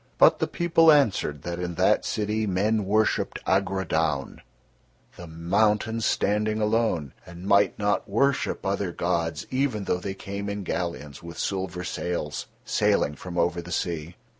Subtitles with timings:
[0.17, 4.41] But the people answered that in that city men worshipped Agrodaun,
[5.15, 10.63] the mountain standing alone, and might not worship other gods even though they came in
[10.63, 14.15] galleons with silver sails, sailing from over the sea.